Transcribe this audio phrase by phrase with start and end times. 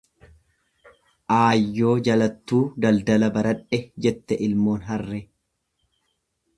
[1.35, 5.25] Aayyoo jalattuu daldala baradhe jette ilmoon harree.